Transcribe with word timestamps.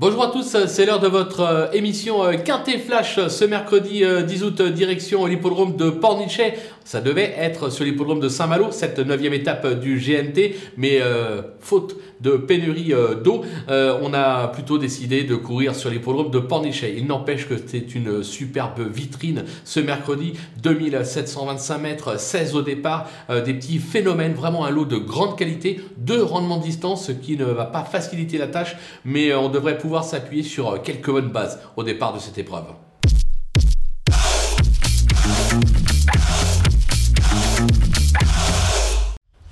Bonjour 0.00 0.22
à 0.22 0.30
tous, 0.30 0.56
c'est 0.68 0.86
l'heure 0.86 1.00
de 1.00 1.08
votre 1.08 1.40
euh, 1.40 1.72
émission 1.72 2.22
euh, 2.22 2.34
Quintet 2.34 2.78
Flash 2.78 3.18
ce 3.26 3.44
mercredi 3.44 4.04
10 4.24 4.44
août 4.44 4.62
direction 4.62 5.26
l'hippodrome 5.26 5.74
de 5.74 5.90
Pornichet. 5.90 6.56
Ça 6.88 7.02
devait 7.02 7.34
être 7.36 7.68
sur 7.68 7.84
l'hippodrome 7.84 8.18
de 8.18 8.30
Saint-Malo, 8.30 8.68
cette 8.70 8.98
neuvième 8.98 9.34
étape 9.34 9.78
du 9.78 9.98
GNT, 9.98 10.54
mais 10.78 11.02
euh, 11.02 11.42
faute 11.60 11.96
de 12.22 12.38
pénurie 12.38 12.94
d'eau, 13.22 13.44
on 13.68 14.14
a 14.14 14.48
plutôt 14.48 14.78
décidé 14.78 15.22
de 15.22 15.36
courir 15.36 15.76
sur 15.76 15.90
l'hippodrome 15.90 16.30
de 16.30 16.38
Pornichet. 16.38 16.94
Il 16.96 17.06
n'empêche 17.06 17.46
que 17.46 17.54
c'est 17.64 17.94
une 17.94 18.24
superbe 18.24 18.80
vitrine 18.80 19.44
ce 19.64 19.78
mercredi, 19.78 20.32
2725 20.62 21.78
mètres, 21.78 22.18
16 22.18 22.56
au 22.56 22.62
départ, 22.62 23.08
des 23.28 23.54
petits 23.54 23.78
phénomènes, 23.78 24.32
vraiment 24.32 24.64
un 24.64 24.70
lot 24.70 24.86
de 24.86 24.96
grande 24.96 25.38
qualité, 25.38 25.80
deux 25.98 26.22
rendements 26.22 26.56
de 26.56 26.64
distance, 26.64 27.06
ce 27.06 27.12
qui 27.12 27.36
ne 27.36 27.44
va 27.44 27.66
pas 27.66 27.84
faciliter 27.84 28.38
la 28.38 28.48
tâche, 28.48 28.76
mais 29.04 29.34
on 29.34 29.48
devrait 29.48 29.78
pouvoir 29.78 30.04
s'appuyer 30.04 30.42
sur 30.42 30.70
euh, 30.70 30.78
quelques 30.78 31.10
bonnes 31.10 31.30
bases 31.30 31.60
au 31.76 31.82
départ 31.82 32.14
de 32.14 32.18
cette 32.18 32.38
épreuve. 32.38 32.64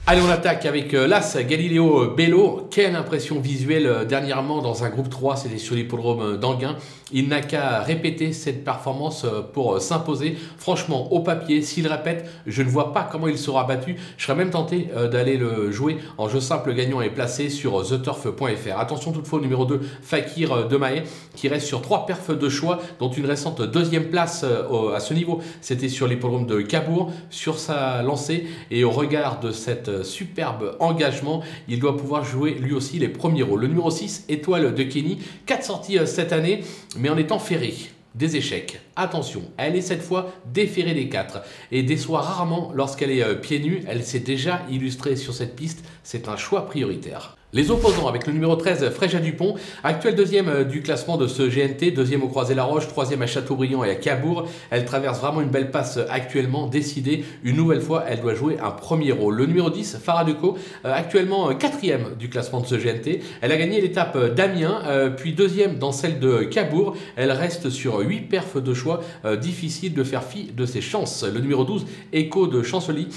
Allez, 0.08 0.20
on 0.20 0.30
attaque 0.30 0.66
avec 0.66 0.94
euh, 0.94 1.08
l'As 1.08 1.36
Galileo 1.36 2.14
Bello. 2.14 2.68
Quelle 2.70 2.94
impression 2.94 3.40
visuelle 3.40 3.88
euh, 3.88 4.04
dernièrement 4.04 4.62
dans 4.62 4.84
un 4.84 4.88
groupe 4.88 5.10
3, 5.10 5.34
c'était 5.34 5.58
sur 5.58 5.74
l'hippodrome 5.74 6.20
euh, 6.20 6.36
d'Anguin. 6.36 6.76
Il 7.10 7.26
n'a 7.26 7.40
qu'à 7.40 7.80
répéter 7.80 8.32
cette 8.32 8.62
performance 8.62 9.26
pour 9.52 9.80
s'imposer. 9.80 10.36
Franchement, 10.58 11.12
au 11.12 11.20
papier, 11.20 11.62
s'il 11.62 11.88
répète, 11.88 12.28
je 12.46 12.62
ne 12.62 12.68
vois 12.68 12.92
pas 12.92 13.08
comment 13.10 13.26
il 13.28 13.38
sera 13.38 13.64
battu. 13.64 13.96
Je 14.16 14.24
serais 14.24 14.36
même 14.36 14.50
tenté 14.50 14.88
d'aller 15.12 15.36
le 15.36 15.70
jouer 15.70 15.98
en 16.18 16.28
jeu 16.28 16.40
simple 16.40 16.74
gagnant 16.74 17.00
et 17.00 17.10
placé 17.10 17.48
sur 17.48 17.86
theturf.fr. 17.86 18.76
Attention 18.76 19.12
toutefois 19.12 19.38
au 19.38 19.42
numéro 19.42 19.64
2, 19.64 19.80
Fakir 20.02 20.66
Demae, 20.66 21.04
qui 21.36 21.46
reste 21.46 21.68
sur 21.68 21.80
trois 21.80 22.06
perfs 22.06 22.36
de 22.36 22.48
choix, 22.48 22.80
dont 22.98 23.08
une 23.08 23.26
récente 23.26 23.62
deuxième 23.62 24.06
place 24.06 24.44
à 24.92 24.98
ce 24.98 25.14
niveau. 25.14 25.40
C'était 25.60 25.88
sur 25.88 26.08
l'hippodrome 26.08 26.46
de 26.46 26.60
Cabourg, 26.60 27.12
sur 27.30 27.60
sa 27.60 28.02
lancée 28.02 28.48
et 28.72 28.82
au 28.82 28.90
regard 28.90 29.38
de 29.38 29.52
cette 29.52 29.95
superbe 30.02 30.76
engagement. 30.80 31.42
Il 31.68 31.80
doit 31.80 31.96
pouvoir 31.96 32.24
jouer 32.24 32.54
lui 32.54 32.72
aussi 32.72 32.98
les 32.98 33.08
premiers 33.08 33.42
rôles. 33.42 33.62
Le 33.62 33.68
numéro 33.68 33.90
6, 33.90 34.26
Étoile 34.28 34.74
de 34.74 34.82
Kenny, 34.82 35.18
4 35.46 35.64
sorties 35.64 35.98
euh, 35.98 36.06
cette 36.06 36.32
année, 36.32 36.62
mais 36.98 37.08
en 37.08 37.16
étant 37.16 37.38
ferré 37.38 37.74
des 38.14 38.36
échecs. 38.36 38.80
Attention, 38.96 39.42
elle 39.58 39.76
est 39.76 39.82
cette 39.82 40.02
fois 40.02 40.32
déférée 40.52 40.94
des 40.94 41.08
4 41.08 41.42
et 41.70 41.82
déçoit 41.82 42.22
rarement 42.22 42.72
lorsqu'elle 42.74 43.10
est 43.10 43.22
euh, 43.22 43.34
pieds 43.34 43.60
nus. 43.60 43.82
Elle 43.86 44.04
s'est 44.04 44.20
déjà 44.20 44.62
illustrée 44.70 45.16
sur 45.16 45.34
cette 45.34 45.54
piste, 45.54 45.84
c'est 46.02 46.28
un 46.28 46.36
choix 46.36 46.66
prioritaire. 46.66 47.36
Les 47.56 47.70
opposants 47.70 48.06
avec 48.06 48.26
le 48.26 48.34
numéro 48.34 48.54
13, 48.54 48.90
Fréja 48.90 49.18
Dupont, 49.18 49.54
actuel 49.82 50.14
deuxième 50.14 50.46
euh, 50.50 50.62
du 50.62 50.82
classement 50.82 51.16
de 51.16 51.26
ce 51.26 51.42
GNT, 51.42 51.90
deuxième 51.90 52.22
au 52.22 52.28
Croisé-la-Roche, 52.28 52.86
troisième 52.86 53.22
à 53.22 53.26
Châteaubriand 53.26 53.82
et 53.82 53.88
à 53.88 53.94
Cabourg. 53.94 54.46
Elle 54.68 54.84
traverse 54.84 55.20
vraiment 55.20 55.40
une 55.40 55.48
belle 55.48 55.70
passe 55.70 55.98
actuellement, 56.10 56.66
décidée. 56.66 57.24
Une 57.44 57.56
nouvelle 57.56 57.80
fois, 57.80 58.04
elle 58.06 58.20
doit 58.20 58.34
jouer 58.34 58.58
un 58.62 58.72
premier 58.72 59.10
rôle. 59.10 59.36
Le 59.36 59.46
numéro 59.46 59.70
10, 59.70 60.00
Faradeco, 60.04 60.58
euh, 60.84 60.92
actuellement 60.92 61.54
quatrième 61.54 62.16
du 62.18 62.28
classement 62.28 62.60
de 62.60 62.66
ce 62.66 62.74
GNT. 62.74 63.22
Elle 63.40 63.52
a 63.52 63.56
gagné 63.56 63.80
l'étape 63.80 64.34
d'Amiens, 64.34 64.82
puis 65.16 65.32
deuxième 65.32 65.78
dans 65.78 65.92
celle 65.92 66.20
de 66.20 66.40
Cabourg. 66.40 66.94
Elle 67.16 67.32
reste 67.32 67.70
sur 67.70 68.00
8 68.00 68.28
perfs 68.28 68.62
de 68.62 68.74
choix, 68.74 69.00
difficile 69.40 69.94
de 69.94 70.04
faire 70.04 70.24
fi 70.24 70.50
de 70.54 70.66
ses 70.66 70.82
chances. 70.82 71.24
Le 71.24 71.40
numéro 71.40 71.64
12, 71.64 71.86
Echo 72.12 72.48
de 72.48 72.62
Chancely, 72.62 73.08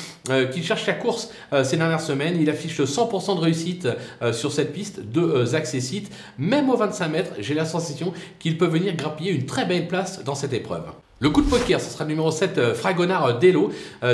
qui 0.54 0.64
cherche 0.64 0.86
la 0.88 0.94
course 0.94 1.32
ces 1.64 1.78
dernières 1.78 2.02
semaines. 2.02 2.38
Il 2.40 2.50
affiche 2.50 2.80
100% 2.80 3.36
de 3.36 3.42
réussite 3.42 3.88
euh, 4.30 4.34
sur 4.34 4.52
cette 4.52 4.74
piste 4.74 5.02
de 5.02 5.22
euh. 5.22 5.46
Même 6.38 6.70
aux 6.70 6.78
25 6.78 7.08
mètres, 7.10 7.32
j'ai 7.40 7.54
la 7.54 7.66
sensation 7.66 8.14
qu'il 8.40 8.58
peut 8.58 8.66
venir 8.66 8.96
grappiller 8.96 9.32
une 9.32 9.46
très 9.46 9.66
belle 9.66 9.88
place 9.88 10.24
dans 10.24 10.36
cette 10.36 10.54
épreuve. 10.54 10.84
Le 11.22 11.30
coup 11.30 11.42
de 11.42 11.50
poker, 11.50 11.82
ce 11.82 11.92
sera 11.92 12.06
le 12.06 12.12
numéro 12.12 12.32
7, 12.32 12.58
euh, 12.58 12.74
Fragonard 12.74 13.40
Delo. 13.40 13.72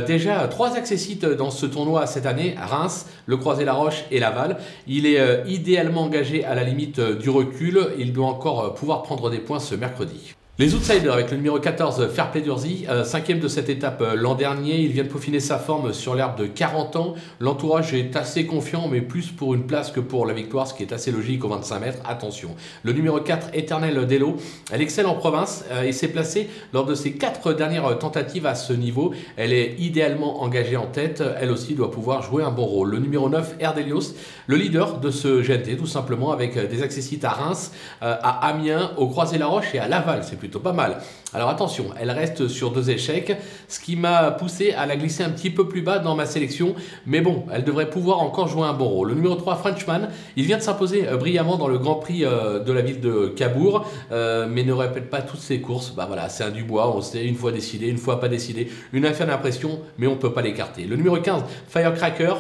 déjà 0.07 0.47
trois 0.47 0.75
accessites 0.75 1.25
dans 1.25 1.51
ce 1.51 1.67
tournoi 1.67 2.07
cette 2.07 2.25
année, 2.25 2.56
Reims, 2.57 3.06
le 3.28 3.38
Croisé-la-Roche 3.38 4.06
et 4.09 4.19
Laval. 4.19 4.57
Il 4.88 5.06
est 5.06 5.44
idéalement 5.47 6.03
engagé 6.03 6.44
à 6.44 6.56
la 6.56 6.63
limite 6.63 7.00
du 7.00 7.29
recul. 7.29 7.90
Il 8.00 8.11
doit 8.11 8.28
encore 8.28 8.73
pouvoir 8.73 9.03
prendre 9.03 9.29
des 9.29 9.40
points 9.40 9.59
ce 9.59 9.75
mercredi. 9.75 10.35
Les 10.57 10.73
outsiders 10.73 11.11
avec 11.11 11.31
le 11.31 11.35
numéro 11.35 11.59
14, 11.59 12.07
Fairplay 12.13 12.39
Durzy, 12.39 12.85
euh, 12.88 13.03
cinquième 13.03 13.41
de 13.41 13.49
cette 13.49 13.67
étape 13.67 14.01
euh, 14.01 14.16
l'an 14.16 14.35
dernier. 14.35 14.77
Il 14.77 14.93
vient 14.93 15.03
de 15.03 15.09
peaufiner 15.09 15.41
sa 15.41 15.57
forme 15.57 15.91
sur 15.91 16.16
l'herbe 16.16 16.38
de 16.38 16.45
40 16.45 16.95
ans. 16.95 17.16
L'entourage 17.41 17.93
est 17.93 18.16
assez 18.16 18.45
confiant, 18.45 18.88
mais 18.89 19.01
plus 19.01 19.31
pour 19.31 19.53
une 19.53 19.63
place 19.67 19.91
que 19.91 19.99
pour 19.99 20.25
la 20.25 20.33
victoire, 20.33 20.66
ce 20.66 20.73
qui 20.73 20.83
est 20.83 20.93
assez 20.93 21.11
logique 21.11 21.43
au 21.43 21.49
25 21.49 21.79
mètres. 21.79 21.99
Attention. 22.07 22.55
Le 22.83 22.93
numéro 22.93 23.19
4, 23.19 23.49
Éternel 23.51 24.07
Delo, 24.07 24.38
elle 24.71 24.81
excelle 24.81 25.07
en 25.07 25.16
province 25.16 25.66
euh, 25.71 25.83
et 25.83 25.91
s'est 25.91 26.07
placée 26.07 26.49
lors 26.72 26.85
de 26.85 26.95
ses 26.95 27.11
quatre 27.11 27.51
dernières 27.51 27.99
tentatives 27.99 28.45
à 28.45 28.55
ce 28.55 28.72
niveau. 28.72 29.13
Elle 29.35 29.51
est 29.51 29.75
idéalement 29.77 30.41
engagée 30.41 30.77
en 30.77 30.87
tête. 30.87 31.22
Elle 31.37 31.51
aussi 31.51 31.73
doit 31.73 31.91
pouvoir 31.91 32.22
jouer 32.22 32.43
un 32.43 32.51
bon 32.51 32.66
rôle. 32.66 32.91
Le 32.91 32.99
numéro 32.99 33.27
9, 33.27 33.55
Erdelios, 33.59 34.13
le 34.47 34.55
leader 34.55 35.01
de 35.01 35.11
ce 35.11 35.41
GNT, 35.41 35.75
tout 35.75 35.85
simplement, 35.85 36.31
avec 36.31 36.57
des 36.69 36.81
accessites 36.81 37.25
à 37.25 37.31
Reims, 37.31 37.73
à 37.99 38.47
Amiens, 38.47 38.91
au 38.95 39.09
Croisé-la-Roche 39.09 39.75
et 39.75 39.79
à 39.79 39.89
Laval. 39.89 40.23
Plutôt 40.45 40.59
pas 40.59 40.73
mal. 40.73 40.97
Alors 41.33 41.50
attention, 41.50 41.85
elle 42.00 42.11
reste 42.11 42.47
sur 42.47 42.72
deux 42.72 42.91
échecs, 42.91 43.35
ce 43.67 43.79
qui 43.79 43.95
m'a 43.95 44.29
poussé 44.29 44.73
à 44.73 44.85
la 44.85 44.95
glisser 44.95 45.23
un 45.23 45.31
petit 45.31 45.50
peu 45.50 45.67
plus 45.67 45.81
bas 45.81 45.97
dans 45.97 46.16
ma 46.16 46.28
sélection. 46.28 46.75
Mais 47.07 47.19
bon, 47.19 47.45
elle 47.51 47.63
devrait 47.63 47.89
pouvoir 47.89 48.19
encore 48.22 48.47
jouer 48.47 48.67
un 48.67 48.73
bon 48.73 48.88
rôle. 48.88 49.09
Le 49.09 49.16
numéro 49.16 49.34
3, 49.34 49.55
Frenchman, 49.55 50.09
il 50.35 50.45
vient 50.45 50.57
de 50.57 50.61
s'imposer 50.61 51.07
euh, 51.07 51.17
brillamment 51.17 51.57
dans 51.57 51.67
le 51.67 51.79
Grand 51.79 51.95
Prix 51.95 52.25
euh, 52.25 52.59
de 52.59 52.72
la 52.72 52.81
ville 52.81 53.01
de 53.01 53.34
Cabourg, 53.35 53.88
euh, 54.11 54.45
mais 54.47 54.63
ne 54.63 54.73
répète 54.73 55.09
pas 55.09 55.23
toutes 55.23 55.39
ses 55.39 55.59
courses. 55.61 55.94
Bah 55.95 56.05
voilà, 56.07 56.29
c'est 56.29 56.44
un 56.44 56.51
Dubois, 56.51 56.95
on 56.95 57.01
sait, 57.01 57.25
une 57.25 57.35
fois 57.35 57.51
décidé, 57.51 57.88
une 57.88 57.97
fois 57.97 58.19
pas 58.19 58.28
décidé. 58.28 58.69
Une 58.94 59.05
affaire 59.05 59.25
d'impression, 59.25 59.79
mais 59.97 60.05
on 60.05 60.17
peut 60.17 60.31
pas 60.31 60.44
l'écarter. 60.44 60.84
Le 60.84 60.95
numéro 60.95 61.17
15, 61.17 61.44
Firecracker, 61.67 62.35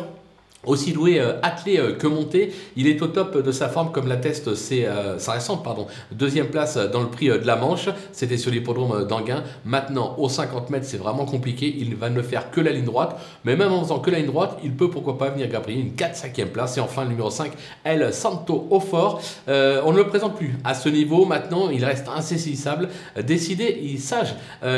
aussi 0.65 0.93
doué 0.93 1.19
euh, 1.19 1.33
attelé 1.41 1.77
euh, 1.77 1.93
que 1.93 2.07
monté, 2.07 2.53
il 2.75 2.87
est 2.87 3.01
au 3.01 3.07
top 3.07 3.41
de 3.41 3.51
sa 3.51 3.69
forme 3.69 3.91
comme 3.91 4.07
l'atteste 4.07 4.55
c'est 4.55 4.85
euh, 4.85 5.19
sa 5.19 5.33
récente 5.33 5.63
pardon, 5.63 5.87
deuxième 6.11 6.47
place 6.47 6.77
dans 6.77 7.01
le 7.01 7.07
prix 7.07 7.27
de 7.27 7.45
la 7.45 7.55
Manche, 7.55 7.89
c'était 8.11 8.37
sur 8.37 8.51
l'hippodrome 8.51 9.07
d'Anguin. 9.07 9.43
Maintenant 9.65 10.15
au 10.17 10.29
50 10.29 10.69
mètres 10.69 10.85
c'est 10.87 10.97
vraiment 10.97 11.25
compliqué, 11.25 11.73
il 11.77 11.95
va 11.95 12.09
ne 12.09 12.21
faire 12.21 12.51
que 12.51 12.61
la 12.61 12.71
ligne 12.71 12.85
droite, 12.85 13.17
mais 13.43 13.55
même 13.55 13.71
en 13.71 13.81
faisant 13.83 13.99
que 13.99 14.11
la 14.11 14.17
ligne 14.17 14.27
droite, 14.27 14.57
il 14.63 14.73
peut 14.73 14.89
pourquoi 14.89 15.17
pas 15.17 15.29
venir 15.29 15.47
grappiller 15.47 15.81
une 15.81 15.93
4-5e 15.93 16.47
place. 16.47 16.77
Et 16.77 16.79
enfin 16.79 17.03
le 17.03 17.09
numéro 17.09 17.29
5, 17.29 17.51
El 17.83 18.13
Santo 18.13 18.67
au 18.69 18.79
fort, 18.79 19.21
on 19.47 19.91
ne 19.91 19.97
le 19.97 20.07
présente 20.07 20.35
plus 20.35 20.55
à 20.63 20.73
ce 20.73 20.89
niveau, 20.89 21.25
maintenant 21.25 21.69
il 21.69 21.83
reste 21.83 22.07
insaisissable, 22.07 22.89
décidé, 23.23 23.79
il 23.83 23.99
sage, 23.99 24.35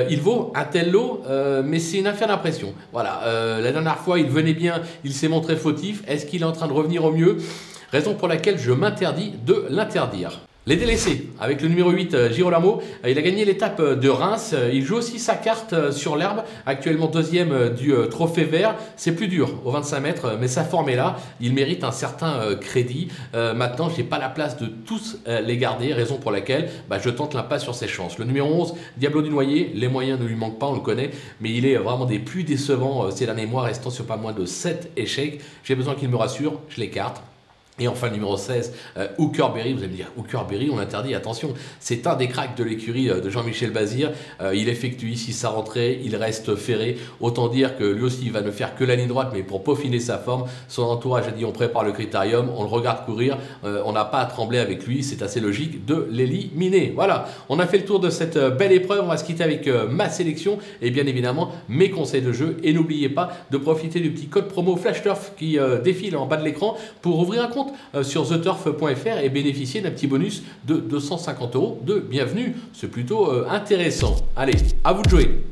il 0.10 0.22
vaut 0.22 0.52
un 0.56 0.66
tel 0.66 0.92
lot, 0.92 1.24
mais 1.64 1.80
c'est 1.80 1.98
une 1.98 2.08
affaire 2.08 2.28
d'impression. 2.28 2.74
Voilà, 2.92 3.22
la 3.62 3.72
dernière 3.72 3.98
fois 3.98 4.20
il 4.20 4.28
venait 4.28 4.54
bien, 4.54 4.82
il 5.04 5.14
s'est 5.14 5.28
montré 5.28 5.56
faute 5.56 5.77
est-ce 6.08 6.26
qu'il 6.26 6.42
est 6.42 6.46
en 6.46 6.52
train 6.52 6.68
de 6.68 6.74
revenir 6.74 7.06
au 7.06 7.12
mieux? 7.12 7.38
Raison 7.92 8.16
pour 8.16 8.28
laquelle 8.28 8.60
je 8.60 8.72
m'interdis 8.72 9.34
de 9.46 9.66
l'interdire. 9.70 10.42
Les 10.68 10.76
délaissés, 10.76 11.30
avec 11.40 11.62
le 11.62 11.70
numéro 11.70 11.92
8, 11.92 12.14
euh, 12.14 12.30
Girolamo, 12.30 12.82
euh, 12.82 13.10
il 13.10 13.18
a 13.18 13.22
gagné 13.22 13.46
l'étape 13.46 13.80
euh, 13.80 13.96
de 13.96 14.10
Reims. 14.10 14.54
Il 14.74 14.84
joue 14.84 14.98
aussi 14.98 15.18
sa 15.18 15.36
carte 15.36 15.92
sur 15.92 16.18
l'herbe, 16.18 16.44
actuellement 16.66 17.08
deuxième 17.08 17.70
du 17.70 17.94
trophée 18.10 18.44
vert. 18.44 18.76
C'est 18.98 19.16
plus 19.16 19.30
dur 19.30 19.62
au 19.64 19.72
25 19.72 20.00
mètres, 20.02 20.38
mais 20.38 20.50
sa 20.50 20.66
forme 20.66 20.90
est 20.90 20.98
là. 20.98 21.16
Il 21.40 21.54
mérite 21.54 21.86
un 21.86 21.94
certain 21.94 22.56
crédit. 22.60 23.08
Maintenant, 23.34 23.90
je 23.90 23.96
n'ai 23.98 24.04
pas 24.04 24.20
la 24.20 24.28
place 24.28 24.58
de 24.58 24.66
tous 24.66 25.18
les 25.26 25.58
garder, 25.58 25.94
raison 25.94 26.18
pour 26.18 26.32
laquelle 26.32 26.70
bah, 26.90 26.98
je 27.02 27.10
tente 27.10 27.34
l'impasse 27.34 27.64
sur 27.64 27.74
ses 27.74 27.88
chances. 27.88 28.18
Le 28.18 28.26
numéro 28.26 28.50
11, 28.50 28.74
Diablo 28.98 29.22
du 29.22 29.30
Noyer, 29.30 29.72
les 29.74 29.88
moyens 29.88 30.20
ne 30.20 30.26
lui 30.26 30.36
manquent 30.36 30.60
pas, 30.60 30.68
on 30.68 30.76
le 30.76 30.82
connaît, 30.82 31.12
mais 31.40 31.52
il 31.52 31.66
est 31.66 31.78
vraiment 31.78 32.06
des 32.06 32.20
plus 32.20 32.44
décevants 32.44 33.10
ces 33.12 33.26
derniers 33.26 33.46
mois, 33.46 33.64
restant 33.64 33.90
sur 33.90 34.06
pas 34.06 34.18
moins 34.18 34.34
de 34.34 34.46
7 34.46 34.92
échecs. 34.98 35.40
J'ai 35.64 35.76
besoin 35.76 35.96
qu'il 35.96 36.10
me 36.10 36.18
rassure, 36.18 36.60
je 36.70 36.82
l'écarte. 36.82 37.22
Et 37.80 37.88
enfin, 37.88 38.08
le 38.08 38.14
numéro 38.14 38.36
16, 38.38 38.74
euh, 38.98 39.08
Hooker 39.20 39.50
Berry. 39.54 39.74
Vous 39.74 39.84
allez 39.84 39.90
me 39.90 39.96
dire, 39.96 40.12
Hooker 40.18 40.42
Berry, 40.50 40.72
on 40.74 40.80
interdit, 40.80 41.14
attention, 41.14 41.54
c'est 41.80 42.08
un 42.08 42.16
des 42.16 42.28
cracks 42.28 42.58
de 42.58 42.64
l'écurie 42.64 43.12
euh, 43.12 43.20
de 43.20 43.30
Jean-Michel 43.30 43.70
Bazir. 43.70 44.12
Euh, 44.42 44.56
il 44.56 44.68
effectue 44.68 45.12
ici 45.12 45.32
sa 45.32 45.50
rentrée, 45.50 46.02
il 46.04 46.16
reste 46.16 46.56
ferré. 46.56 46.98
Autant 47.20 47.50
dire 47.50 47.78
que 47.78 47.84
lui 47.84 48.04
aussi, 48.04 48.22
il 48.24 48.32
va 48.32 48.42
ne 48.42 48.50
faire 48.50 48.76
que 48.76 48.84
la 48.84 48.96
ligne 48.96 49.08
droite, 49.08 49.30
mais 49.32 49.44
pour 49.44 49.64
peaufiner 49.64 50.00
sa 50.00 50.18
forme, 50.18 50.46
son 50.68 50.84
entourage 50.84 51.28
a 51.28 51.32
dit 51.32 51.46
on 51.46 51.52
prépare 51.52 51.84
le 51.84 51.92
critérium, 51.92 52.50
on 52.56 52.64
le 52.64 52.70
regarde 52.70 53.06
courir, 53.06 53.38
on 53.64 53.92
n'a 53.92 54.06
pas 54.06 54.20
à 54.20 54.26
trembler 54.26 54.58
avec 54.58 54.86
lui, 54.86 55.04
c'est 55.04 55.22
assez 55.22 55.40
logique 55.40 55.86
de 55.86 56.08
l'éliminer. 56.10 56.94
Voilà, 56.96 57.28
on 57.50 57.60
a 57.60 57.68
fait 57.68 57.78
le 57.78 57.86
tour 57.86 58.00
de 58.00 58.10
cette 58.10 58.38
belle 58.38 58.72
épreuve, 58.72 59.02
on 59.04 59.08
va 59.08 59.18
se 59.18 59.24
quitter 59.24 59.44
avec 59.44 59.68
ma 59.68 60.10
sélection 60.10 60.58
et 60.82 60.90
bien 60.90 61.06
évidemment 61.06 61.52
mes 61.70 61.92
conseils 61.92 62.22
de 62.22 62.32
jeu. 62.32 62.58
Et 62.64 62.74
n'oubliez 62.74 63.10
pas 63.10 63.30
de 63.52 63.58
profiter 63.58 64.00
du 64.00 64.12
petit 64.12 64.28
code 64.28 64.48
promo 64.48 64.76
FlashTurf 64.76 65.34
qui 65.38 65.58
défile 65.84 66.18
en 66.18 66.26
bas 66.26 66.38
de 66.38 66.44
l'écran 66.44 66.78
pour 67.02 67.20
ouvrir 67.20 67.44
un 67.44 67.48
compte 67.48 67.67
euh, 67.96 68.04
sur 68.04 68.28
theturf.fr 68.28 69.20
et 69.22 69.30
bénéficier 69.30 69.82
d'un 69.82 69.92
petit 69.92 70.08
bonus 70.08 70.44
de 70.66 70.76
250 70.76 71.56
euros 71.56 71.82
de 71.86 72.00
bienvenue. 72.00 72.56
C'est 72.74 72.90
plutôt 72.90 73.32
euh, 73.32 73.48
intéressant. 73.50 74.16
Allez, 74.36 74.56
à 74.84 74.94
vous 74.94 75.04
de 75.04 75.10
jouer. 75.10 75.44